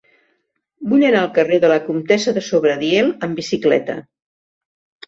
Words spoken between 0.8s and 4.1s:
Vull anar al carrer de la Comtessa de Sobradiel amb bicicleta.